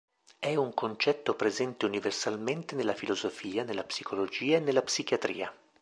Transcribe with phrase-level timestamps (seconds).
[0.39, 5.55] È un concetto presente universalmente nella filosofia, nella psicologia e nella psichiatria.